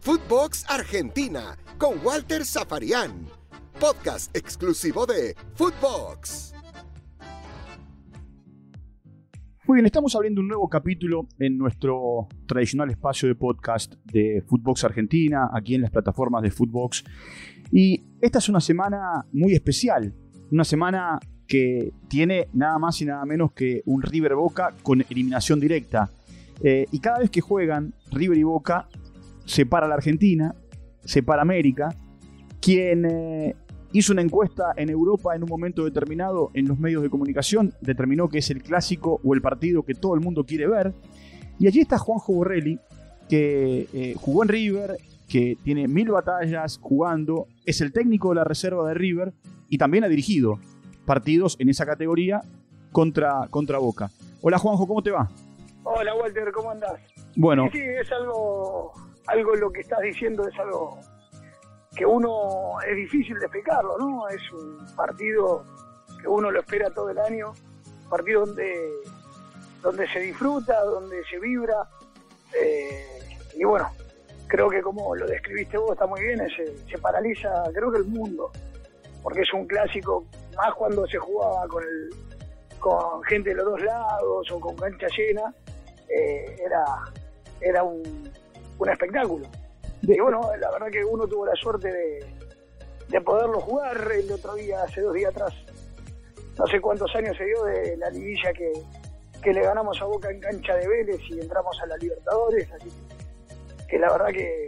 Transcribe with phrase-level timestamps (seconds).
[0.00, 3.26] Footbox Argentina con Walter Zafarian.
[3.80, 6.54] Podcast exclusivo de Footbox.
[9.66, 14.84] Muy bien, estamos abriendo un nuevo capítulo en nuestro tradicional espacio de podcast de Footbox
[14.84, 17.02] Argentina, aquí en las plataformas de Footbox.
[17.72, 20.14] Y esta es una semana muy especial,
[20.52, 21.18] una semana
[21.48, 26.12] que tiene nada más y nada menos que un River Boca con eliminación directa.
[26.62, 28.88] Eh, y cada vez que juegan River y Boca,
[29.44, 30.54] separa la Argentina,
[31.04, 31.94] separa América.
[32.60, 33.54] Quien eh,
[33.92, 38.28] hizo una encuesta en Europa en un momento determinado en los medios de comunicación determinó
[38.28, 40.94] que es el clásico o el partido que todo el mundo quiere ver.
[41.58, 42.78] Y allí está Juanjo Borrelli,
[43.28, 48.44] que eh, jugó en River, que tiene mil batallas jugando, es el técnico de la
[48.44, 49.32] reserva de River
[49.68, 50.58] y también ha dirigido
[51.04, 52.42] partidos en esa categoría
[52.92, 54.10] contra, contra Boca.
[54.42, 55.28] Hola Juanjo, ¿cómo te va?
[55.88, 57.00] Hola Walter, ¿cómo andás?
[57.36, 57.68] Bueno.
[57.70, 58.92] Sí, es algo,
[59.28, 60.98] algo lo que estás diciendo, es algo
[61.94, 64.28] que uno es difícil de explicarlo, ¿no?
[64.28, 65.64] Es un partido
[66.20, 67.52] que uno lo espera todo el año,
[68.02, 68.90] un partido donde,
[69.80, 71.88] donde se disfruta, donde se vibra,
[72.60, 73.20] eh,
[73.54, 73.88] y bueno,
[74.48, 78.06] creo que como lo describiste vos está muy bien, se, se paraliza, creo que el
[78.06, 78.50] mundo,
[79.22, 82.10] porque es un clásico, más cuando se jugaba con, el,
[82.80, 85.54] con gente de los dos lados o con cancha llena,
[86.08, 86.84] eh, era,
[87.60, 88.30] era un,
[88.78, 89.46] un espectáculo.
[90.02, 92.24] Y bueno, la verdad que uno tuvo la suerte de,
[93.08, 95.52] de poderlo jugar el otro día, hace dos días atrás.
[96.58, 98.72] No sé cuántos años se dio de la liguilla que,
[99.42, 102.70] que le ganamos a Boca en cancha de Vélez y entramos a la Libertadores.
[102.72, 102.90] Así
[103.88, 104.66] que la verdad que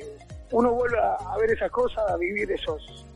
[0.53, 3.07] uno vuelve a, ver esas cosas, a vivir esos,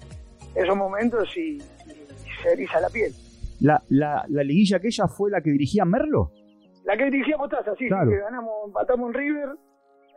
[0.54, 3.14] esos momentos y, y se eriza la piel.
[3.60, 6.32] ¿La, la, ¿La liguilla aquella fue la que dirigía Merlo?
[6.84, 8.10] La que dirigía Mostaza, sí, Claro.
[8.10, 9.48] sí, que ganamos, empatamos en River,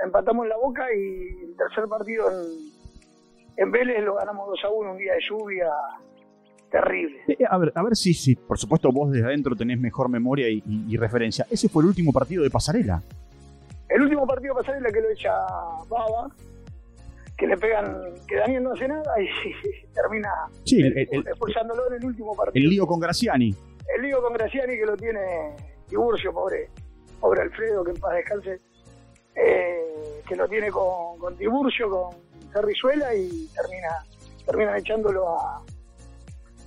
[0.04, 2.48] empatamos en La Boca y el tercer partido en,
[3.58, 5.68] en Vélez lo ganamos 2 a 1, un día de lluvia
[6.72, 7.18] terrible.
[7.28, 10.50] Eh, a ver, a ver si, si, por supuesto, vos desde adentro tenés mejor memoria
[10.50, 11.46] y, y- y referencia.
[11.50, 13.02] Ese fue el último partido de Pasarela.
[13.88, 15.31] El último partido pasarela que lo echa
[15.88, 16.31] Baba,
[17.38, 19.28] que le pegan, que Daniel no hace nada y
[19.94, 20.30] termina
[20.64, 22.64] Sí, el, el- el- expulsándolo en el último partido.
[22.64, 23.54] el lío con Graciani.
[23.96, 25.20] El lío con Graciani que lo tiene
[25.88, 26.69] Tiburcio, pobre,
[27.19, 28.59] pobre Alfredo, que en paz descanse,
[29.35, 32.16] eh, que lo tiene con, con Tiburcio, con
[32.53, 34.06] Cerrizuela y termina,
[34.45, 35.62] terminan echándolo a,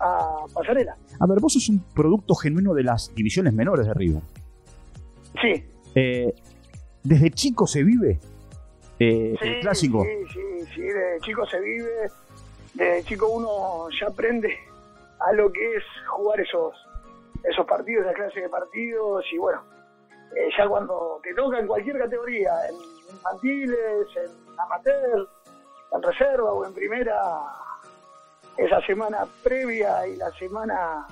[0.01, 0.97] a Pasarela.
[1.21, 4.23] A ver, vos sos un producto genuino de las divisiones menores de River.
[5.41, 5.65] Sí,
[5.95, 6.35] Eh,
[7.03, 8.19] desde chico se vive
[8.99, 10.05] eh, sí, el clásico.
[10.05, 12.11] Sí, sí, sí, de chico se vive,
[12.75, 14.53] de chico uno ya aprende
[15.21, 16.75] a lo que es jugar esos,
[17.45, 19.63] esos partidos, esa clase de partidos y bueno,
[20.37, 22.75] eh, ya cuando te toca en cualquier categoría, en
[23.15, 25.29] infantiles, en amateur,
[25.93, 27.17] en reserva o en primera,
[28.57, 31.07] esa semana previa y la semana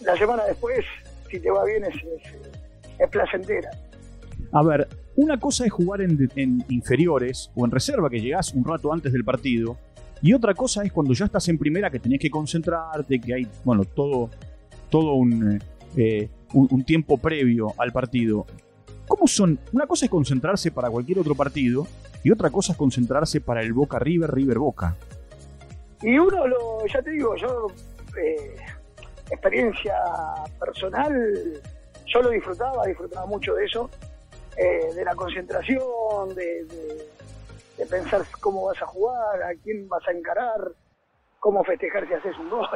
[0.00, 0.84] la semana después,
[1.30, 2.34] si te va bien, es, es,
[2.98, 3.70] es placentera.
[4.52, 8.64] A ver, una cosa es jugar en, en inferiores o en reserva, que llegás un
[8.64, 9.76] rato antes del partido,
[10.22, 13.48] y otra cosa es cuando ya estás en primera, que tenés que concentrarte, que hay,
[13.64, 14.30] bueno, todo,
[14.90, 15.62] todo un,
[15.96, 18.46] eh, un, un tiempo previo al partido.
[19.08, 19.58] ¿Cómo son?
[19.72, 21.86] Una cosa es concentrarse para cualquier otro partido,
[22.24, 24.96] y otra cosa es concentrarse para el Boca River, River Boca.
[26.02, 27.68] Y uno, lo, ya te digo, yo,
[28.20, 28.56] eh,
[29.30, 29.94] experiencia
[30.58, 31.12] personal,
[32.06, 33.88] yo lo disfrutaba, disfrutaba mucho de eso,
[34.56, 37.06] eh, de la concentración, de, de-
[37.78, 40.72] de pensar cómo vas a jugar, a quién vas a encarar,
[41.38, 42.66] cómo festejar si haces un gol,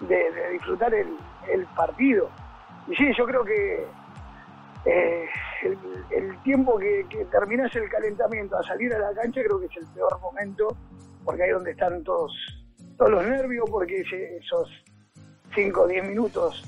[0.00, 2.30] de, disfrutar el, partido.
[2.88, 3.86] Y sí, yo creo que
[4.84, 5.26] eh,
[6.10, 9.76] el, tiempo que, que terminás el calentamiento a salir a la cancha creo que es
[9.76, 10.68] el peor momento,
[11.24, 12.32] porque ahí es donde están todos,
[12.96, 14.70] todos los nervios, porque esos
[15.54, 16.62] 5 o 10 minutos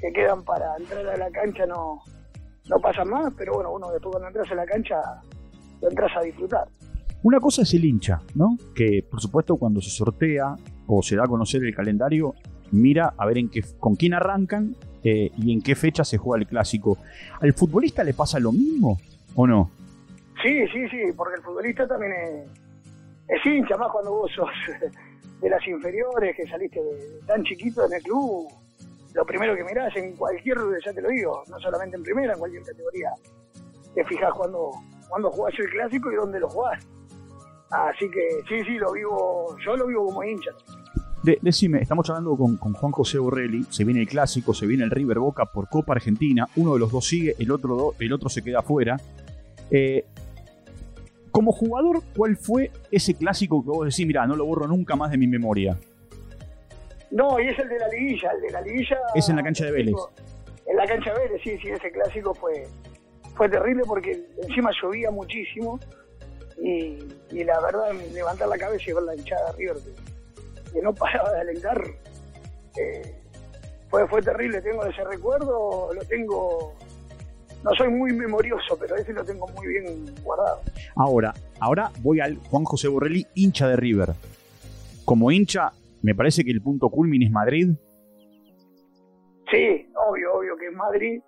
[0.00, 2.02] que quedan para entrar a la cancha no,
[2.68, 4.96] no pasan más, pero bueno, uno después cuando entras a la cancha
[5.82, 6.68] lo entras a disfrutar.
[7.22, 8.56] Una cosa es el hincha, ¿no?
[8.74, 10.56] Que por supuesto cuando se sortea
[10.86, 12.34] o se da a conocer el calendario,
[12.72, 16.42] mira a ver en qué, con quién arrancan eh, y en qué fecha se juega
[16.42, 16.98] el clásico.
[17.40, 18.98] ¿Al futbolista le pasa lo mismo
[19.34, 19.70] o no?
[20.42, 22.12] Sí, sí, sí, porque el futbolista también
[23.28, 24.48] es, hincha, más cuando vos sos
[25.40, 28.48] de las inferiores, que saliste de- tan chiquito en el club,
[29.14, 32.38] lo primero que mirás en cualquier, ya te lo digo, no solamente en primera, en
[32.38, 33.10] cualquier categoría,
[33.94, 34.70] te fijas cuando,
[35.08, 36.86] cuando jugás el clásico y dónde lo jugás.
[37.70, 40.50] Así que sí, sí, lo vivo, yo lo vivo como hincha.
[41.22, 44.84] De- decime, estamos hablando con, con Juan José Borrelli, se viene el clásico, se viene
[44.84, 48.12] el River Boca por Copa Argentina, uno de los dos sigue, el otro, do- el
[48.12, 48.96] otro se queda afuera.
[49.70, 50.04] Eh,
[51.30, 55.10] Como jugador, ¿cuál fue ese clásico que vos decís, mira, no lo borro nunca más
[55.10, 55.78] de mi memoria?
[57.10, 58.96] No, y es el de la liguilla, el de la liguilla.
[59.14, 59.94] Es en la cancha de Vélez.
[60.66, 62.66] En la cancha de Vélez, sí, sí, ese clásico fue,
[63.36, 65.78] fue terrible porque encima llovía muchísimo
[66.62, 66.98] y,
[67.44, 70.09] la verdad, levantar la cabeza y ver la hinchada de River que,
[70.82, 71.82] no paraba de alentar,
[72.76, 73.14] eh,
[73.88, 74.60] fue, fue terrible.
[74.62, 76.74] Tengo ese recuerdo, lo tengo
[77.62, 80.60] no soy muy memorioso, pero ese lo tengo muy bien guardado.
[80.96, 84.10] Ahora, ahora voy al Juan José Borrelli, hincha de River.
[85.04, 85.72] Como hincha,
[86.02, 87.68] me parece que el punto culmin es Madrid.
[89.50, 91.20] Sí, obvio, obvio que es Madrid.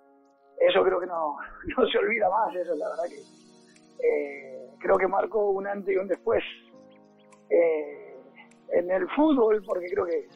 [0.59, 1.35] Eso creo que no,
[1.77, 5.97] no se olvida más, eso la verdad que eh, creo que marcó un antes y
[5.97, 6.43] un después
[7.49, 8.02] eh,
[8.73, 10.27] en el fútbol, porque creo que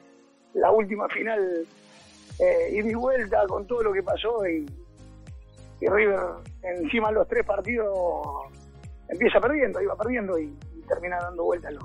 [0.54, 1.66] la última final
[2.40, 4.66] eh, y mi vuelta con todo lo que pasó y,
[5.82, 6.20] y River
[6.62, 7.98] encima de los tres partidos
[9.10, 10.54] empieza perdiendo, iba perdiendo y,
[10.88, 11.84] termina dando vuelta los,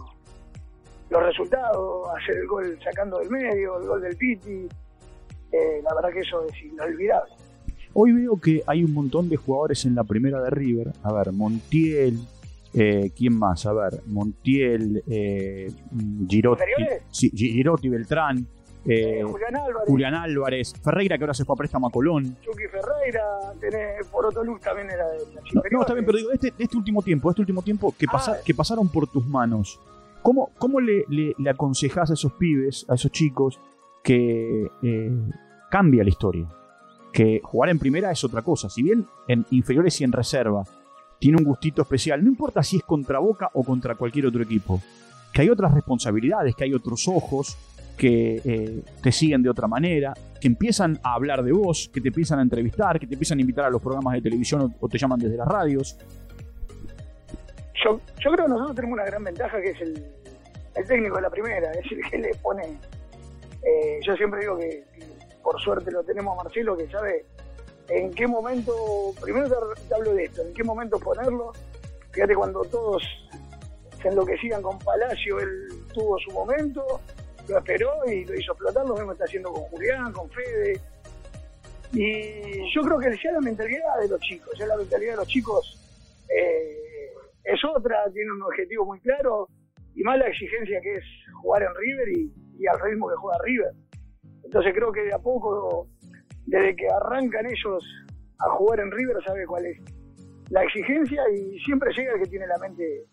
[1.10, 4.68] los resultados, hacer el gol sacando del medio, el gol del Piti,
[5.50, 7.32] eh, la verdad que eso es inolvidable.
[7.94, 11.32] Hoy veo que hay un montón de jugadores en la primera de River, a ver,
[11.32, 12.16] Montiel,
[12.74, 13.66] eh, ¿quién más?
[13.66, 15.70] A ver, Montiel, eh,
[16.28, 16.64] Girotti,
[17.10, 18.46] sí, Girotti, Beltrán,
[18.84, 19.22] eh,
[19.86, 20.74] Julián, Álvarez.
[20.82, 22.36] Ferreira que ahora se fue a préstamo a Colón.
[22.42, 23.22] Chucky Ferreira,
[23.60, 26.76] tenés Porotoluz también era de la no, no, está bien, pero digo, de este, este
[26.76, 28.42] último tiempo, este último tiempo que, pasa, ah.
[28.44, 29.78] que pasaron por tus manos,
[30.22, 33.60] ¿cómo, cómo le, le, aconsejás a esos pibes, a esos chicos,
[34.02, 35.10] que eh,
[35.70, 36.48] cambia la historia?
[37.12, 38.68] Que jugar en primera es otra cosa.
[38.68, 40.64] Si bien en inferiores y en reserva
[41.22, 44.82] tiene un gustito especial, no importa si es contra Boca o contra cualquier otro equipo,
[45.32, 47.56] que hay otras responsabilidades, que hay otros ojos,
[47.96, 52.08] que eh, te siguen de otra manera, que empiezan a hablar de vos, que te
[52.08, 54.98] empiezan a entrevistar, que te empiezan a invitar a los programas de televisión o, te
[54.98, 55.96] llaman desde las radios.
[57.84, 60.04] Yo, yo creo que nosotros tenemos una gran ventaja que es el,
[60.88, 62.64] técnico de la primera, es decir, que le pone...
[62.64, 64.82] Eh, yo siempre digo que,
[65.40, 67.26] por suerte lo tenemos a Marcelo, que sabe
[67.88, 68.74] en qué momento,
[69.20, 69.48] primero
[69.88, 71.52] te, hablo de esto, en qué momento ponerlo.
[72.12, 73.02] Fíjate cuando todos
[74.00, 77.00] se enloquecían con Palacio, él tuvo su momento,
[77.48, 80.80] lo esperó y lo hizo explotar, lo mismo está haciendo con Julián, con Fede.
[81.92, 85.28] Y yo creo que ya la mentalidad de los chicos, ya la mentalidad de los
[85.28, 85.78] chicos
[86.28, 87.12] eh,
[87.44, 89.48] es otra, tiene un objetivo muy claro
[89.94, 91.04] y más la exigencia que es
[91.42, 93.72] jugar en River y, al ritmo que juega River.
[94.44, 95.88] Entonces creo que de a poco,
[96.46, 97.84] desde que arrancan ellos
[98.38, 99.78] a jugar en River, sabe cuál es
[100.50, 103.06] la exigencia y siempre llega el que tiene la mente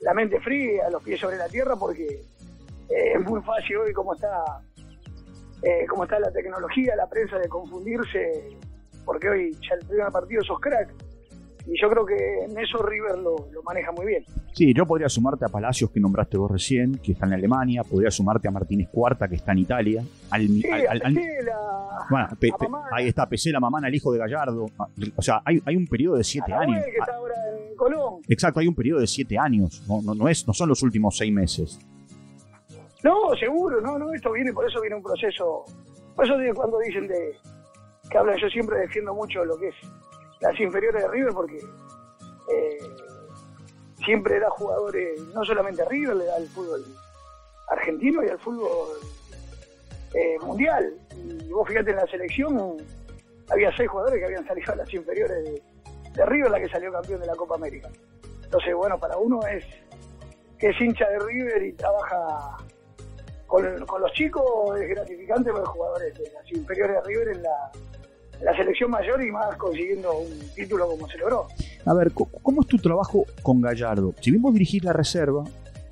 [0.00, 4.14] la mente fría, los pies sobre la tierra, porque eh, es muy fácil hoy como
[4.14, 4.62] está
[5.62, 8.56] eh, como está la tecnología, la prensa de confundirse,
[9.04, 10.90] porque hoy ya el primer partido sos crack.
[11.66, 12.14] Y yo creo que
[12.44, 14.24] en eso River lo, maneja muy bien.
[14.52, 18.10] Sí, yo podría sumarte a Palacios que nombraste vos recién, que está en Alemania, podría
[18.10, 20.04] sumarte a Martínez Cuarta, que está en Italia.
[20.30, 20.64] Al, sí,
[22.08, 22.28] bueno,
[22.92, 24.66] ahí está Pesela, Mamana, el hijo de Gallardo.
[25.16, 26.82] O sea, hay, hay un periodo de siete años.
[26.84, 27.34] Que está ahora
[27.68, 28.22] en Colón.
[28.28, 29.82] Exacto, hay un periodo de siete años.
[29.88, 31.78] No, no, no, es, no son los últimos seis meses.
[33.02, 35.64] No, seguro, no, no, esto viene, por eso viene un proceso.
[36.14, 37.36] Por eso cuando dicen de
[38.10, 39.74] que hablan, yo siempre defiendo mucho lo que es
[40.40, 42.78] las inferiores de River porque eh,
[44.04, 46.84] siempre da jugadores, no solamente a River, le da al fútbol
[47.68, 48.98] argentino y al fútbol
[50.14, 50.94] eh, mundial.
[51.16, 52.76] Y vos fíjate en la selección,
[53.50, 57.20] había seis jugadores que habían salido a las inferiores de, River, la que salió campeón
[57.20, 57.88] de la Copa América.
[58.42, 59.64] Entonces, bueno, para uno es
[60.58, 62.56] que es hincha de River y trabaja
[63.46, 67.70] con, los chicos es gratificante ver jugadores de las inferiores de River en la,
[68.56, 71.46] selección mayor y más consiguiendo un título como se logró.
[71.84, 74.14] A ver, ¿cómo es tu trabajo con Gallardo?
[74.20, 75.44] Si bien vos dirigís la reserva,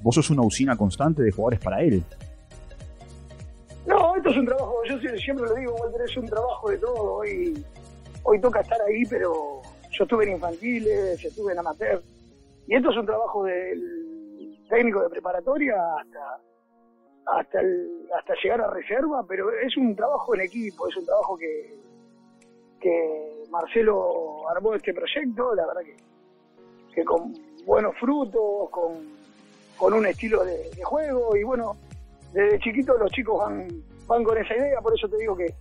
[0.03, 2.03] vos sos una usina constante de jugadores para él.
[3.87, 7.15] No, esto es un trabajo, yo siempre lo digo, Walter, es un trabajo de todo.
[7.15, 7.65] Hoy,
[8.23, 12.03] hoy toca estar ahí, pero yo estuve en infantiles, estuve en amateur,
[12.67, 16.41] y esto es un trabajo del técnico de preparatoria hasta
[17.29, 17.61] hasta,
[18.19, 21.77] hasta llegar a reserva, pero es un trabajo en equipo, es un trabajo que,
[22.81, 25.97] que Marcelo armó este proyecto, la verdad que,
[26.95, 27.33] que con
[27.67, 31.77] buenos frutos, con, un estilo de, juego y bueno,
[32.33, 33.69] desde chiquito los chicos van,
[34.07, 35.55] van con esa idea, por eso te digo que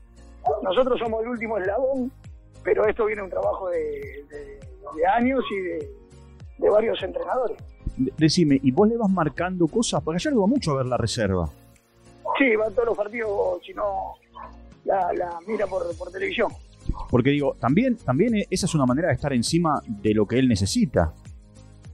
[0.63, 2.11] nosotros somos el último eslabón,
[2.63, 4.25] pero esto viene un trabajo de,
[4.95, 5.59] de años y
[6.61, 7.57] de varios entrenadores
[7.97, 10.01] decime, ¿y vos le vas marcando cosas?
[10.03, 11.49] Porque ayer va mucho a ver la reserva.
[12.37, 14.13] Sí, va todos los partidos, si no,
[14.85, 16.51] la, mira por, televisión.
[17.09, 20.47] Porque digo, también, también esa es una manera de estar encima de lo que él
[20.47, 21.13] necesita.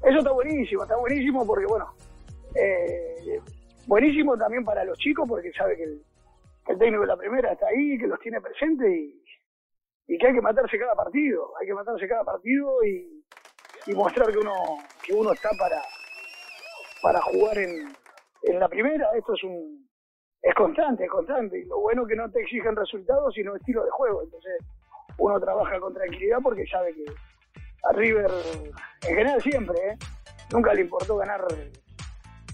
[0.02, 1.94] Es eso está buenísimo, está buenísimo porque, bueno,
[2.56, 3.40] eh,
[3.88, 7.98] buenísimo también para los chicos porque sabe que el, técnico de la primera está ahí,
[7.98, 9.24] que los tiene presentes y,
[10.08, 13.24] y, que hay que matarse cada partido, hay que matarse cada partido y,
[13.88, 14.54] y mostrar que uno,
[15.06, 15.82] que uno está para,
[17.02, 17.94] para jugar en,
[18.44, 19.10] en la primera.
[19.16, 19.84] Esto es un
[20.44, 21.58] es constante, es constante.
[21.58, 24.24] Y lo bueno que no te exigen resultados, sino estilo de juego.
[24.24, 24.54] Entonces,
[25.18, 27.06] uno trabaja con tranquilidad porque sabe que
[27.84, 28.32] a River,
[29.08, 29.98] en general siempre, ¿eh?
[30.52, 31.46] nunca le importó ganar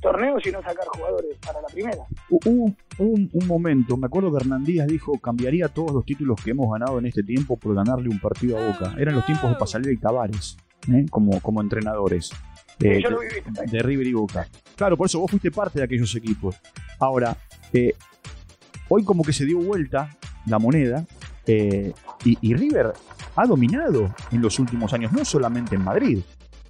[0.01, 2.03] torneos y no sacar jugadores para la primera.
[2.29, 6.71] Hubo un, momento, me acuerdo que Hernán Díaz dijo, cambiaría todos los títulos que hemos
[6.71, 8.95] ganado en este tiempo por ganarle un partido a Boca.
[8.97, 10.57] Eran los tiempos de Pasalera y Tavares,
[10.91, 11.05] ¿eh?
[11.09, 12.31] como, como entrenadores.
[12.81, 13.03] Eh,
[13.69, 14.47] de, River y Boca.
[14.75, 16.55] Claro, por eso vos fuiste parte de aquellos equipos.
[16.97, 17.35] Ahora,
[17.73, 17.93] eh,
[18.87, 20.09] hoy como que se dio vuelta
[20.45, 21.05] la moneda
[21.45, 21.93] eh,
[22.23, 22.93] y, River
[23.35, 26.19] ha dominado en los últimos años, no solamente en Madrid.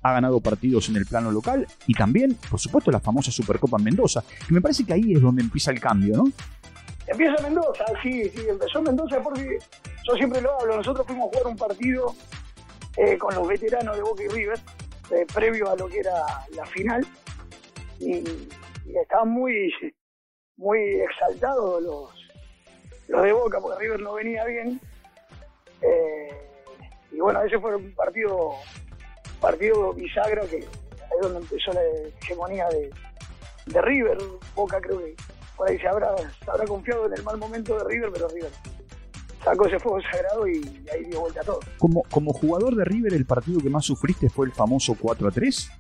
[0.02, 3.84] Ha ganado partidos en el plano local y también, por supuesto, la famosa Supercopa en
[3.84, 4.24] Mendoza.
[4.50, 6.24] Y me parece que ahí es donde empieza el cambio, ¿no?
[7.08, 9.58] Empieza Mendoza, sí, sí, empezó Mendoza porque
[10.08, 10.78] yo siempre lo hablo.
[10.78, 12.16] Nosotros fuimos a jugar un partido
[13.18, 14.60] con los veteranos de Boca y River
[15.12, 16.24] eh, previo a lo que era
[16.56, 17.04] la final
[18.00, 18.24] y,
[19.02, 19.72] estaban muy
[20.58, 22.10] muy exaltados los,
[23.10, 24.80] los de Boca porque River no venía bien
[25.82, 26.30] eh,
[27.12, 28.54] y bueno ese fue un partido
[29.42, 31.82] partido bisagra que es donde empezó la
[32.22, 32.90] hegemonía de,
[33.66, 34.18] de River
[34.56, 35.16] Boca creo que
[35.58, 38.52] por ahí se habrá, se habrá confiado en el mal momento de River pero River
[39.44, 40.62] sacó ese fuego sagrado y
[40.94, 41.60] ahí dio vuelta a todo.
[41.78, 45.32] Como, como jugador de River, ¿el partido que más sufriste fue el famoso 4 a
[45.32, 45.72] 3?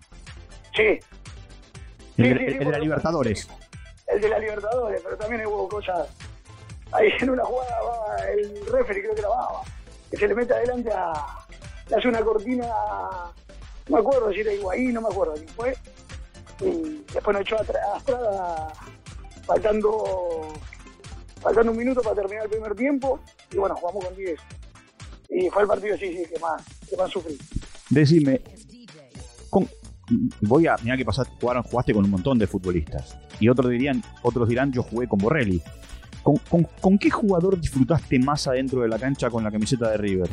[0.75, 0.99] Sí.
[2.17, 3.49] El, de la Libertadores.
[4.07, 6.07] El de la Libertadores, pero también hubo cosas.
[6.91, 9.61] Ahí en una jugada el referee, creo que la va,
[10.09, 11.13] que se le mete adelante a.
[11.89, 12.67] Le hace una cortina.
[13.87, 15.75] No me acuerdo si era Higuaín, no me acuerdo quién fue.
[16.61, 18.03] Y después nos echó atrás,
[19.45, 20.53] faltando
[21.39, 23.19] faltando un minuto para terminar el primer tiempo,
[23.51, 24.39] y bueno, jugamos con 10.
[25.29, 27.37] Y fue el partido, sí, sí, que más, que más sufrí.
[27.89, 28.41] Decime,
[30.41, 34.03] voy a, mira que pasaste, jugaron, jugaste con un montón de futbolistas, y otros dirían,
[34.21, 35.61] otros dirán, yo jugué con Borrelli.
[36.23, 40.29] ¿Con, qué jugador disfrutaste más adentro de la cancha con la camiseta de River?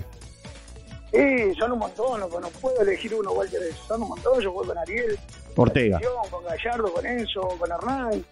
[1.12, 4.69] Sí, son un montón, no, no puedo elegir uno, Walter, son un montón, yo jugué
[4.69, 5.19] con Ariel,
[5.55, 6.00] Ortega,
[6.31, 8.25] con Gallardo, con Enzo, con Hernán,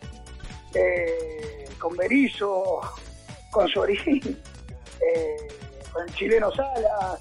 [0.75, 2.81] eh, con Berizo,
[3.51, 4.39] con Sorín,
[5.01, 5.37] eh,
[5.93, 7.21] con el chileno Salas.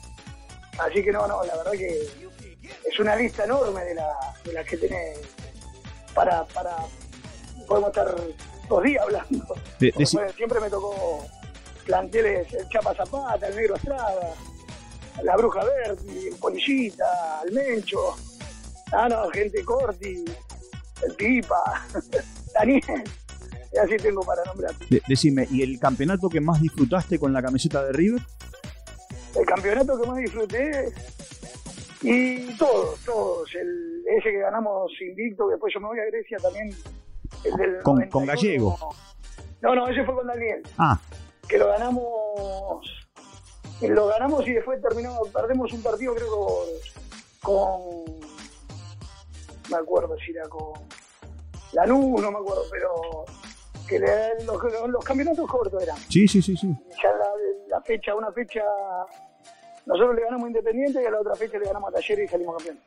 [0.79, 2.01] Así que no, no, la verdad que
[2.83, 5.13] es una lista enorme de, las que tiene
[6.13, 6.75] para, para.
[7.67, 8.15] Podemos estar
[8.67, 9.55] dos días hablando.
[10.35, 11.25] siempre me tocó
[11.85, 14.33] planteles el Chapa Zapata, el Negro Estrada,
[15.23, 18.15] la Bruja Verde, el Polillita, el Mencho.
[18.91, 20.23] Ah, no, gente Corti,
[21.03, 21.85] el Pipa,
[22.53, 23.03] Daniel
[23.73, 24.73] y así tengo para nombrar.
[25.07, 28.21] decime, ¿y el campeonato que más disfrutaste con la camiseta de River?
[29.35, 30.93] El campeonato que más disfruté
[32.03, 33.49] y todos, todos.
[33.55, 36.69] El, ese que ganamos invicto, después yo me voy a Grecia también.
[37.83, 38.77] Con, con Gallego.
[39.61, 40.61] No, no, ese fue con Daniel.
[40.77, 40.99] Ah.
[41.47, 43.03] Que lo ganamos.
[43.81, 46.29] Lo ganamos y después terminamos, perdemos un partido creo
[47.41, 48.05] con,
[49.69, 50.73] me acuerdo si era con
[51.73, 53.25] Lanús, no me acuerdo, pero
[53.87, 53.99] que
[54.45, 55.97] los, campeonatos cortos eran.
[56.09, 56.73] Sí, sí, sí, sí.
[57.01, 57.09] Ya
[57.67, 58.63] la, fecha, una fecha,
[59.85, 62.55] nosotros le ganamos Independiente y a la otra fecha le ganamos a Talleres y salimos
[62.57, 62.83] campeones.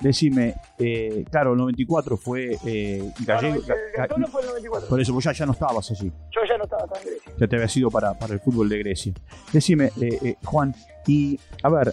[0.00, 3.62] Decime, eh, claro, el 94 fue eh, Gallego.
[4.10, 4.88] No, no, fue el 94.
[4.88, 6.12] Por eso, vos ya, ya no estabas allí.
[6.30, 7.32] Yo ya no estaba, en Grecia.
[7.38, 9.12] Ya te había sido para, para el fútbol de Grecia.
[9.52, 10.74] Decime, eh, eh Juan,
[11.06, 11.92] y a ver,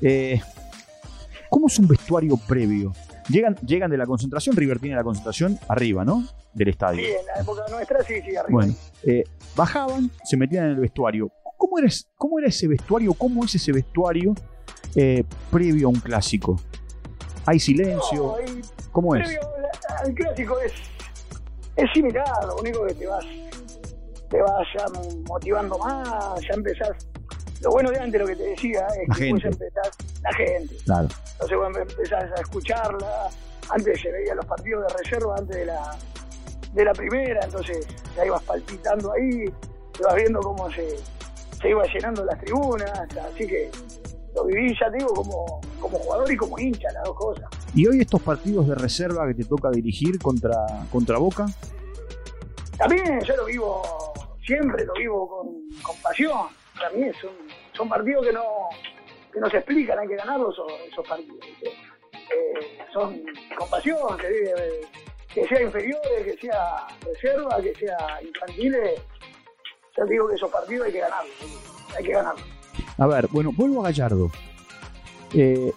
[0.00, 0.40] eh,
[1.48, 2.92] ¿cómo es un vestuario previo?
[3.28, 6.26] Llegan, llegan de la concentración, River tiene la concentración arriba, ¿no?
[6.52, 7.00] Del estadio.
[7.00, 8.46] Sí, en la época nuestra sí, sí, arriba.
[8.50, 8.74] Bueno,
[9.04, 9.24] eh,
[9.56, 11.30] bajaban, se metían en el vestuario.
[11.56, 13.14] ¿Cómo era, cómo era ese vestuario?
[13.14, 14.34] ¿Cómo es ese vestuario
[15.50, 16.60] previo a un clásico?
[17.46, 18.36] ¿Hay silencio?
[18.92, 19.38] ¿Cómo es?
[19.98, 20.72] al clásico es,
[21.76, 23.24] es similar, lo único que te vas,
[24.28, 24.84] te vas ya
[25.28, 27.06] motivando más, ya empezás
[27.62, 29.90] lo bueno de antes, lo que te decía, es que después empezás,
[30.22, 30.76] la gente.
[30.84, 31.08] Claro.
[31.32, 33.28] Entonces vos empezás a escucharla.
[33.70, 35.96] Antes se veía los partidos de reserva antes de la,
[36.72, 39.44] de la primera, entonces ya ibas palpitando ahí,
[39.96, 40.96] te vas viendo cómo se,
[41.60, 43.70] se iba llenando las tribunas, así que
[44.34, 47.44] lo viví, ya te digo, como, como jugador y como hincha, las dos cosas.
[47.74, 50.54] ¿Y hoy estos partidos de reserva que te toca dirigir contra,
[50.90, 51.46] contra Boca?
[52.78, 53.82] También yo lo vivo,
[54.46, 57.30] siempre lo vivo con, con pasión para mí son,
[57.76, 58.42] son partidos que no,
[59.32, 60.56] que no se explican, hay que ganarlos
[60.90, 61.38] esos, partidos.
[62.12, 63.22] Eh, son
[63.56, 64.80] con pasión, que,
[65.32, 69.00] que sea inferiores, que sea reserva, que sea infantiles.
[69.96, 71.34] Ya digo que esos partidos hay que ganarlos,
[71.96, 72.44] hay que ganarlos.
[72.98, 74.30] A ver, bueno, vuelvo a Gallardo.
[75.34, 75.72] Eh,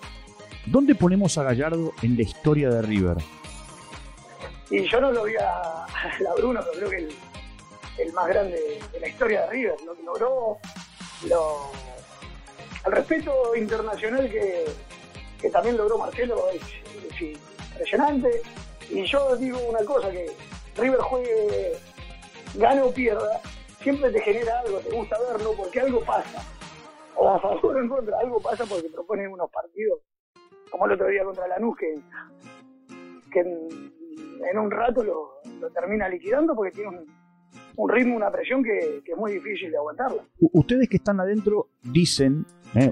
[0.65, 3.17] ¿Dónde ponemos a Gallardo en la historia de River?
[4.69, 7.15] Y yo no lo vi a, a Bruno, pero creo que el,
[7.99, 10.57] el, más grande de la historia de River, lo que logró,
[11.27, 11.71] lo,
[12.85, 14.65] el respeto internacional que,
[15.39, 16.61] que también logró Marcelo es,
[17.13, 17.21] es,
[17.71, 18.41] impresionante.
[18.89, 20.31] Y yo digo una cosa, que
[20.77, 21.77] River juegue,
[22.55, 23.41] gane o pierda,
[23.81, 26.43] siempre te genera algo, te gusta verlo, porque algo pasa.
[27.17, 29.99] O a favor o en contra, algo pasa porque proponen unos partidos,
[30.69, 31.95] como el otro día contra Lanús, que,
[33.31, 33.91] que en,
[34.51, 37.05] en un rato lo, lo, termina liquidando porque tiene un,
[37.77, 40.23] un ritmo, una presión que, que, es muy difícil de aguantarla.
[40.39, 42.45] Ustedes que están adentro dicen,
[42.75, 42.91] eh,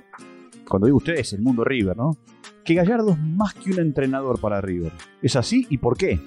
[0.67, 2.11] cuando digo ustedes, el mundo River, ¿no?
[2.63, 4.91] Que Gallardo es más que un entrenador para River.
[5.21, 6.19] ¿Es así y por qué?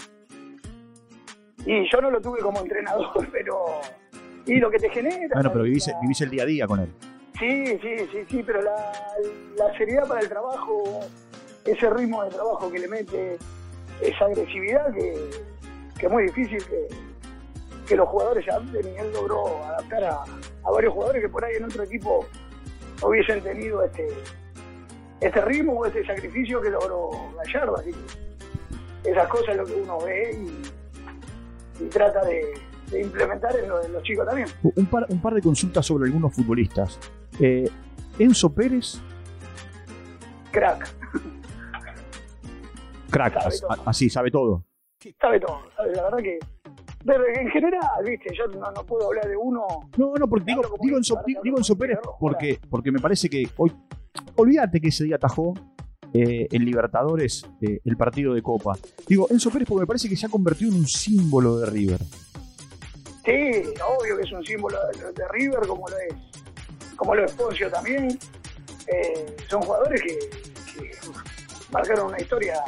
[1.64, 3.64] Y yo no lo tuve como entrenador, pero...
[4.46, 5.34] Y lo que te genera...
[5.34, 6.88] Bueno, pero vivís, vivís el día a día con él.
[7.38, 8.92] Sí, sí, sí, sí, pero la,
[9.58, 11.00] la seriedad para el trabajo,
[11.64, 13.38] ese ritmo de trabajo que le mete,
[14.00, 15.30] esa agresividad que,
[15.98, 16.88] que es muy difícil que,
[17.86, 20.24] que los jugadores adapten y él logró adaptar a,
[20.64, 22.26] a, varios jugadores que por ahí en otro equipo
[23.02, 24.06] hubiesen tenido este,
[25.20, 27.76] este ritmo o este sacrificio que logró Gallardo.
[27.76, 27.92] Así
[29.06, 30.38] esas cosas es lo que uno ve
[31.80, 34.48] y, trata de, implementar en, en, los chicos también.
[34.62, 36.98] Un par, un par de consultas sobre algunos futbolistas.
[37.40, 37.70] Eh,
[38.18, 39.00] Enzo Pérez.
[40.50, 40.94] Crack.
[43.10, 44.64] Crack, sabe así, sabe todo.
[45.20, 46.38] Sabe todo, sabe, la verdad que
[47.14, 49.64] en general, viste, yo no, no, puedo hablar de uno.
[49.96, 53.72] No, no, porque digo, digo, Enzo, digo Enzo Pérez porque, porque me parece que hoy.
[54.36, 55.54] Olvídate que ese día atajó
[56.12, 58.76] eh, en Libertadores eh, el partido de Copa.
[59.06, 62.00] Digo, Enzo Pérez porque me parece que se ha convertido en un símbolo de River.
[63.24, 66.14] Sí, obvio que es un símbolo de, de River, como lo es,
[66.96, 68.18] como lo es Poncio también.
[68.86, 70.18] Eh, son jugadores que,
[70.72, 70.90] que
[71.72, 72.60] marcaron una historia,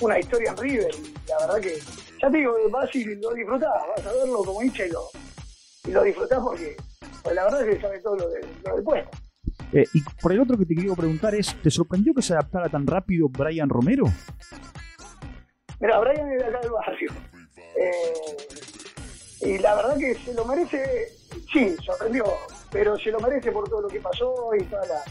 [0.00, 0.94] una historia en River.
[0.94, 1.78] Y la verdad que
[2.20, 5.08] ya te digo, vas y lo disfrutás, vas a verlo como hincha y lo,
[5.84, 6.76] y lo disfrutás porque
[7.22, 9.10] pues la verdad es que sabe todo lo, de, lo del puesto.
[9.72, 12.68] Eh, y por el otro que te quiero preguntar es, ¿te sorprendió que se adaptara
[12.68, 14.04] tan rápido Brian Romero?
[15.80, 17.12] Mira, Brian es de acá del barrio.
[17.76, 18.36] Eh,
[19.42, 21.12] y la verdad que se lo merece,
[21.52, 22.24] sí, sorprendió,
[22.70, 25.02] pero se lo merece por todo lo que pasó y toda la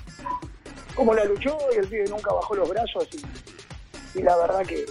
[0.96, 4.86] cómo la luchó y el pibe nunca bajó los brazos y, y la verdad que,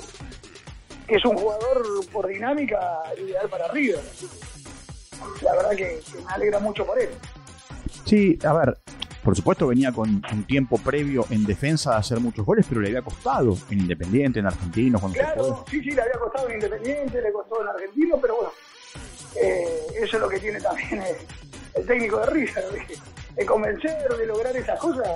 [1.07, 4.01] que es un jugador por dinámica ideal para River.
[5.43, 7.09] La verdad que, que, me alegra mucho por él.
[8.05, 8.79] Sí, a ver,
[9.25, 12.89] por supuesto venía con un tiempo previo en defensa de hacer muchos goles, pero le
[12.89, 15.01] había costado en Independiente, en Argentino.
[15.01, 18.53] Cuando claro, sí, sí, le había costado en Independiente, le costó en Argentino, pero bueno,
[19.43, 21.17] eh, eso es lo que tiene también el,
[21.77, 22.99] el técnico de River, de,
[23.37, 25.09] de convencer, de lograr esas cosas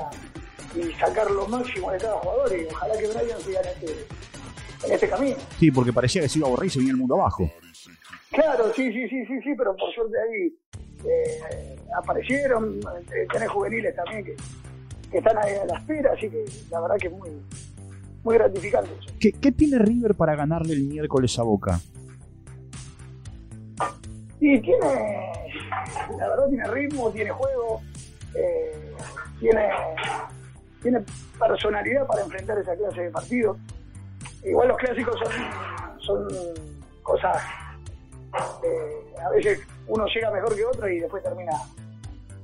[0.75, 4.92] y sacar lo máximo de cada jugador y ojalá que Brian siga en este, en
[4.92, 5.37] este camino.
[5.59, 7.51] Sí, porque parecía que se iba a borrar y se venía el mundo abajo.
[8.31, 10.55] Claro, sí, sí, sí, sí, sí, pero por suerte ahí
[11.05, 14.37] eh, aparecieron, eh, tenés juveniles también que,
[15.11, 17.31] que, están ahí a la espera, así que la verdad que es muy,
[18.23, 19.12] muy gratificante eso.
[19.18, 21.81] ¿Qué, ¿Qué, tiene River para ganarle el miércoles a Boca?
[24.38, 25.33] Y tiene,
[26.18, 27.80] la verdad tiene ritmo, tiene juego,
[28.35, 28.94] eh,
[29.38, 29.68] tiene
[30.83, 31.04] tiene
[31.38, 33.56] personalidad para enfrentar esa clase de partidos.
[34.44, 36.28] Igual los clásicos son, son
[37.02, 37.37] cosas,
[38.64, 41.52] eh, a veces uno llega mejor que otro y después termina,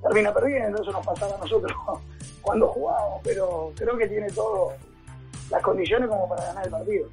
[0.03, 1.73] termina perdiendo, eso nos pasaba a nosotros
[2.43, 4.79] cuando jugábamos, pero creo que tiene todas
[5.51, 7.09] las condiciones como para ganar el partido.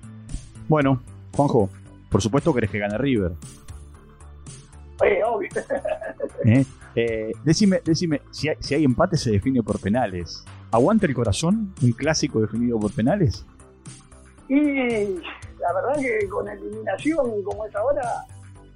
[0.67, 1.01] Bueno,
[1.35, 1.69] Juanjo,
[2.09, 3.31] por supuesto querés que gane River.
[5.03, 5.49] Eh, obvio.
[6.45, 6.65] ¿Eh?
[6.95, 10.43] Eh, decime, decime si, hay, si hay empate se define por penales.
[10.71, 13.45] ¿Aguanta el corazón un clásico definido por penales?
[14.47, 15.21] Y
[15.59, 18.25] la verdad que con eliminación como es ahora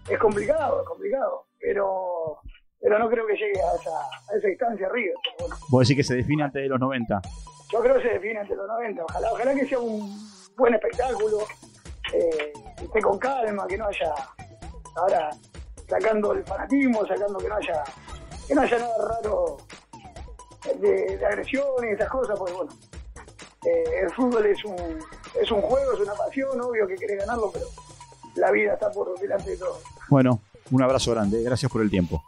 [0.09, 1.45] es complicado, es complicado.
[1.59, 2.39] Pero
[2.81, 3.99] pero no creo que llegue a esa,
[4.31, 5.13] a esa instancia River.
[5.39, 5.55] Bueno.
[5.69, 7.21] ¿Vos decís que se define antes de los 90?
[7.73, 9.03] Yo creo que se define antes de los 90.
[9.03, 10.17] Ojalá, ojalá que sea un
[10.55, 11.39] buen espectáculo,
[12.13, 14.13] eh, esté con calma, que no haya
[14.95, 15.29] ahora
[15.87, 17.83] sacando el fanatismo, sacando que no haya
[18.47, 19.57] que no haya nada raro
[20.79, 22.71] de, de agresión y esas cosas, porque bueno,
[23.65, 24.75] eh, el fútbol es un,
[25.41, 27.65] es un juego, es una pasión, obvio que querés ganarlo, pero
[28.35, 29.79] la vida está por delante de todo.
[30.09, 30.39] Bueno,
[30.71, 32.23] un abrazo grande, gracias por el tiempo.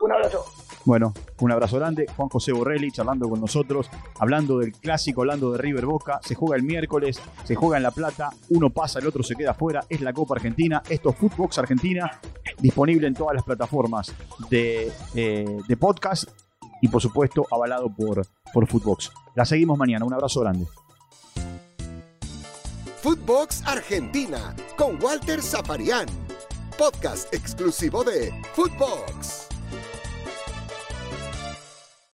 [0.00, 0.44] Un abrazo.
[0.84, 2.06] Bueno, un abrazo grande.
[2.16, 6.20] Juan José Borrelli charlando con nosotros, hablando del clásico, hablando de River Boca.
[6.22, 8.30] Se juega el miércoles, se juega en La Plata.
[8.50, 9.84] Uno pasa, el otro se queda afuera.
[9.88, 10.82] Es la Copa Argentina.
[10.88, 12.20] Esto es Footbox Argentina,
[12.58, 14.12] disponible en todas las plataformas
[14.50, 16.28] de, eh, de podcast
[16.80, 19.12] y, por supuesto, avalado por, por Footbox.
[19.36, 20.04] La seguimos mañana.
[20.04, 20.66] Un abrazo grande.
[23.02, 26.06] Footbox Argentina con Walter Zaparián.
[26.76, 29.51] Podcast exclusivo de Footbox.